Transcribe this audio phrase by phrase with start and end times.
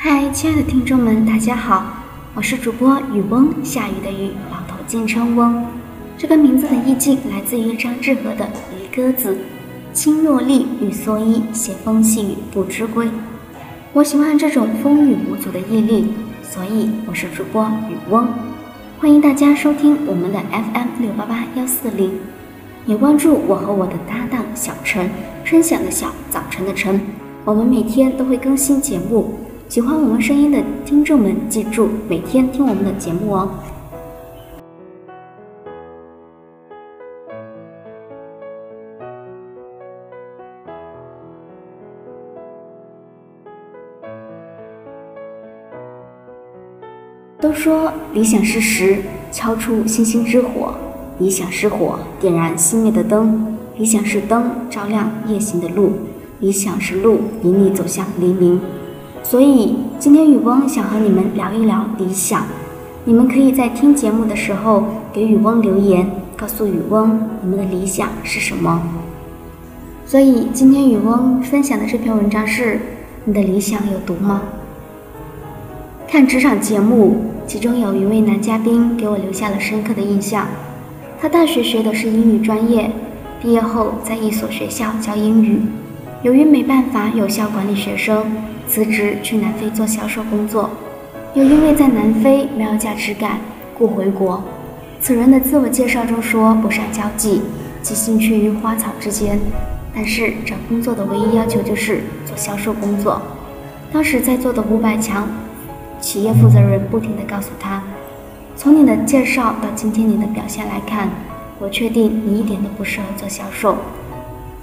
[0.00, 1.84] 嗨，亲爱的听众们，大家好，
[2.32, 5.66] 我是主播雨翁，下雨的雨，老头敬称翁。
[6.16, 8.44] 这个名字的意境来自于张志和的
[8.76, 9.34] 《渔歌子》
[9.92, 13.10] ：“青箬笠，雨蓑衣，斜风细雨不知归。”
[13.92, 16.12] 我喜欢这种风雨无阻的毅力，
[16.44, 18.28] 所以我是主播雨翁。
[19.00, 22.12] 欢迎大家收听我们的 FM 六八八幺四零，
[22.86, 25.10] 也关注我和我的搭档小陈，
[25.44, 27.00] 春晓的晓，早晨的晨。
[27.44, 33.50] 我们每天都会更新节目，喜欢我们声音的听众们，记住每天听我们的节目哦。
[47.38, 48.96] 都说理想是石，
[49.30, 50.72] 敲出星星之火；
[51.18, 55.92] 理想是火，点燃熄灭的灯；理想是灯，照亮夜行的路。
[56.40, 58.58] 理想是路，引你走向黎明。
[59.28, 62.46] 所以今天雨翁想和你们聊一聊理想。
[63.04, 68.80] 你们可以在听节目的时候给雨翁留言，告诉雨翁你们的理想是什么。
[70.06, 72.80] 所以今天雨翁分享的这篇文章是：
[73.26, 74.40] 你的理想有毒吗？
[76.08, 80.46] 看职场节目，其中有一位男嘉宾给我留下了深刻的印象。
[81.20, 82.90] 他大学学的是英语专业，
[83.42, 85.60] 毕业后在一所学校教英语。
[86.22, 88.26] 由于没办法有效管理学生，
[88.66, 90.68] 辞职去南非做销售工作，
[91.34, 93.38] 又因为在南非没有价值感，
[93.72, 94.42] 故回国。
[95.00, 97.42] 此人的自我介绍中说不善交际，
[97.82, 99.38] 寄兴趣于花草之间，
[99.94, 103.22] 但是找工作的唯一要求就是做销售工作。
[103.92, 105.28] 当时在座的五百强
[106.00, 107.80] 企业负责人不停地告诉他
[108.56, 111.08] ：“从你的介绍到今天你的表现来看，
[111.60, 113.76] 我确定你一点都不适合做销售。”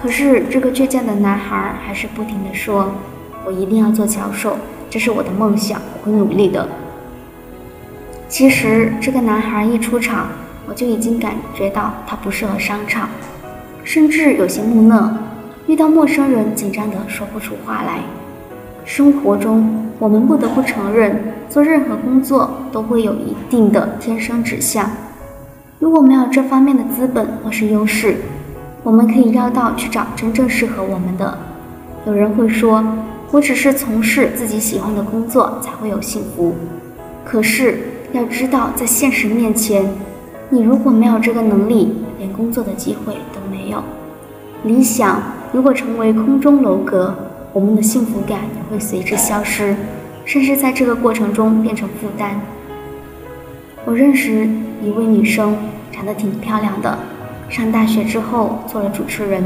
[0.00, 2.88] 可是这个倔强的男孩还是不停地说
[3.44, 4.56] ：“我一定要做销售，
[4.88, 6.68] 这是我的梦想，我会努力的。”
[8.28, 10.28] 其实这个男孩一出场，
[10.68, 13.08] 我就已经感觉到他不适合商场，
[13.82, 15.18] 甚至有些木讷，
[15.66, 17.98] 遇到陌生人紧张的说不出话来。
[18.84, 24.88] 生活中，我们不得不承认，做任何工作都会有一定的天生指向，
[25.80, 28.14] 如果没有这方面的资本或是优势。
[28.82, 31.36] 我们可以绕道去找真正适合我们的。
[32.06, 32.84] 有人会说，
[33.30, 36.54] 我只是从事自己喜欢的工作才会有幸福。
[37.24, 37.80] 可是
[38.12, 39.86] 要知道，在现实面前，
[40.48, 43.82] 你如果没有这个能力，连工作的机会都没有。
[44.64, 45.20] 理想
[45.52, 47.14] 如果成为空中楼阁，
[47.52, 49.76] 我们的幸福感也会随之消失，
[50.24, 52.40] 甚至在这个过程中变成负担。
[53.84, 54.48] 我认识
[54.82, 55.56] 一位女生，
[55.92, 56.98] 长得挺漂亮的。
[57.48, 59.42] 上大学之后做了主持人，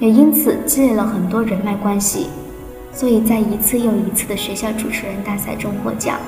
[0.00, 2.28] 也因此积累了很多人脉关系，
[2.92, 6.18] 所以在一次又一次的学校主持人大赛中获奖。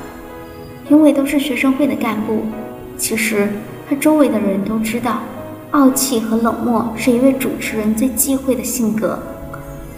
[0.87, 2.43] 评委都是学生会的干部。
[2.97, 3.49] 其实
[3.89, 5.21] 他周围的人都知道，
[5.71, 9.19] 傲气和冷漠是一位主持人最忌讳的性格。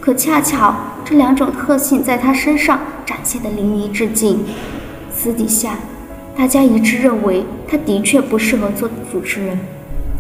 [0.00, 4.53] 可恰巧这两种特性在他身上展现得淋漓尽致。
[5.12, 5.77] 私底下，
[6.37, 9.59] 大家一致认为他的确不适合做主持人。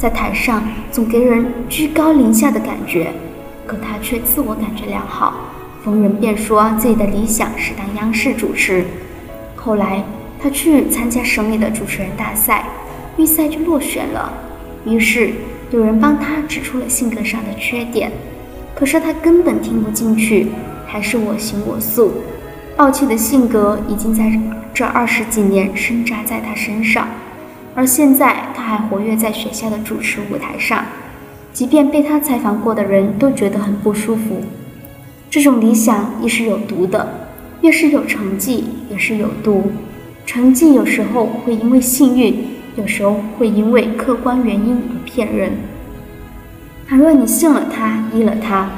[0.00, 3.12] 在台上总给人居高临下的感觉，
[3.66, 5.34] 可他却自我感觉良好，
[5.84, 8.82] 逢人便说自己的理想是当央视主持。
[9.54, 10.02] 后来
[10.42, 12.64] 他去参加省里的主持人大赛，
[13.18, 14.32] 预赛就落选了。
[14.86, 15.32] 于是
[15.70, 18.10] 有人帮他指出了性格上的缺点，
[18.74, 20.46] 可是他根本听不进去，
[20.86, 22.10] 还是我行我素。
[22.78, 24.32] 傲气的性格已经在
[24.72, 27.06] 这二十几年深扎在他身上。
[27.80, 30.84] 而现在，他还活跃在学校的主持舞台上，
[31.50, 34.42] 即便被他采访过的人都觉得很不舒服。
[35.30, 37.08] 这种理想亦是有毒的，
[37.62, 39.72] 越是有成绩，也是有毒。
[40.26, 45.50] 成绩有时候会因为幸运，有时候会因为客观原因而骗人。
[46.86, 48.68] 倘若你信了他，依了他，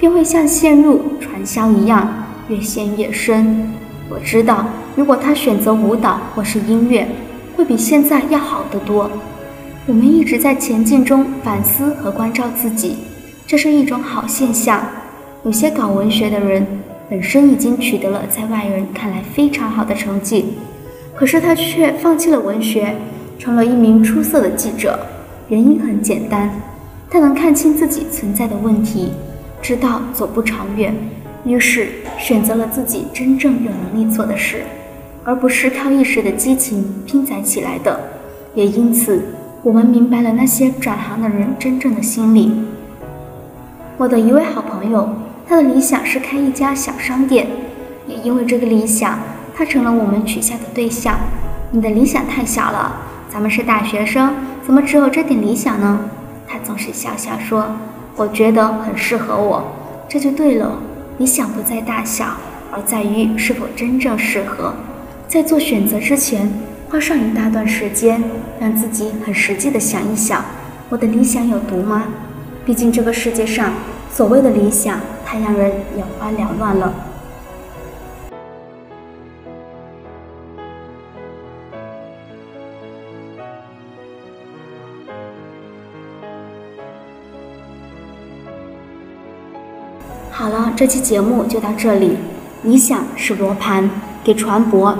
[0.00, 3.70] 便会像陷入传销一样，越陷越深。
[4.08, 4.66] 我知道，
[4.96, 7.06] 如果他选择舞蹈或是音乐，
[7.58, 9.10] 会比现在要好得多。
[9.84, 12.98] 我们一直在前进中反思和关照自己，
[13.48, 14.80] 这是一种好现象。
[15.42, 16.64] 有些搞文学的人
[17.10, 20.54] 本身已经取得了在外人看来非常好的成绩，
[21.16, 22.94] 可是他却放弃了文学，
[23.40, 24.96] 成了一名出色的记者。
[25.48, 26.48] 原因很简单，
[27.10, 29.10] 他能看清自己存在的问题，
[29.60, 30.94] 知道走不长远，
[31.44, 31.88] 于是
[32.20, 34.58] 选择了自己真正有能力做的事。
[35.28, 38.00] 而不是靠一时的激情拼攒起来的，
[38.54, 39.22] 也因此，
[39.62, 42.50] 我们明白了那些转行的人真正的心理。
[43.98, 45.06] 我的一位好朋友，
[45.46, 47.46] 他的理想是开一家小商店，
[48.06, 49.18] 也因为这个理想，
[49.54, 51.18] 他成了我们取笑的对象。
[51.72, 52.96] 你的理想太小了，
[53.28, 54.32] 咱们是大学生，
[54.64, 56.08] 怎么只有这点理想呢？
[56.46, 57.66] 他总是笑笑说
[58.16, 59.62] ：“我觉得很适合我，
[60.08, 60.72] 这就对了。
[61.18, 62.28] 理想不在大小，
[62.72, 64.72] 而在于是否真正适合。
[65.28, 66.50] 在做选择之前，
[66.88, 68.24] 花上一大段时间，
[68.58, 70.42] 让自己很实际的想一想：
[70.88, 72.04] 我的理想有毒吗？
[72.64, 73.74] 毕竟这个世界上，
[74.10, 76.94] 所谓的理想太让人眼花缭乱了。”
[90.32, 92.16] 好了，这期节目就到这里。
[92.64, 93.88] 理想是罗盘，
[94.24, 94.92] 给船舶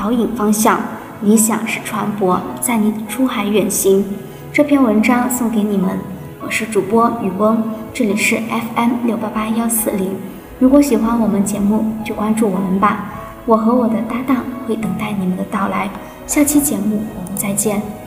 [0.00, 0.78] 导引方向；
[1.20, 4.02] 理想是船舶，载你出海远行。
[4.50, 5.98] 这篇文章送给你们，
[6.42, 7.62] 我是主播雨翁，
[7.92, 10.16] 这里是 FM 六八八幺四零。
[10.58, 13.12] 如果喜欢我们节目，就关注我们吧。
[13.44, 15.90] 我和我的搭档会等待你们的到来。
[16.26, 17.99] 下期节目我们再见。